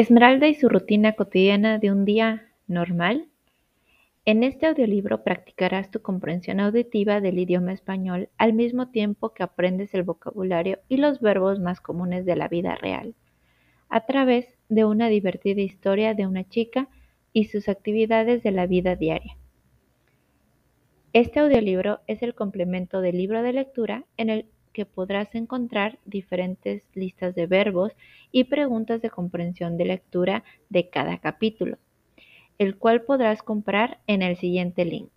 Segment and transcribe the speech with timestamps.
[0.00, 3.28] Esmeralda y su rutina cotidiana de un día normal.
[4.24, 9.92] En este audiolibro practicarás tu comprensión auditiva del idioma español al mismo tiempo que aprendes
[9.92, 13.14] el vocabulario y los verbos más comunes de la vida real,
[13.90, 16.88] a través de una divertida historia de una chica
[17.34, 19.36] y sus actividades de la vida diaria.
[21.12, 24.46] Este audiolibro es el complemento del libro de lectura en el
[24.80, 27.92] que podrás encontrar diferentes listas de verbos
[28.32, 31.76] y preguntas de comprensión de lectura de cada capítulo,
[32.56, 35.10] el cual podrás comprar en el siguiente link.